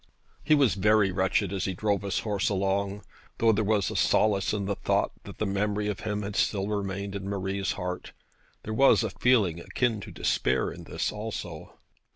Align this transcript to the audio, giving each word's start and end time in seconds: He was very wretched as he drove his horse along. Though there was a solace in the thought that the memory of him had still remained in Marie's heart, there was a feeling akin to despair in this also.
He 0.43 0.55
was 0.55 0.73
very 0.73 1.11
wretched 1.11 1.53
as 1.53 1.65
he 1.65 1.75
drove 1.75 2.01
his 2.01 2.21
horse 2.21 2.49
along. 2.49 3.03
Though 3.37 3.51
there 3.51 3.63
was 3.63 3.91
a 3.91 3.95
solace 3.95 4.51
in 4.51 4.65
the 4.65 4.73
thought 4.75 5.11
that 5.25 5.37
the 5.37 5.45
memory 5.45 5.89
of 5.89 5.99
him 5.99 6.23
had 6.23 6.35
still 6.35 6.67
remained 6.67 7.13
in 7.15 7.29
Marie's 7.29 7.73
heart, 7.73 8.11
there 8.63 8.73
was 8.73 9.03
a 9.03 9.11
feeling 9.11 9.59
akin 9.59 10.01
to 10.01 10.09
despair 10.11 10.71
in 10.71 10.85
this 10.85 11.11
also. 11.11 11.73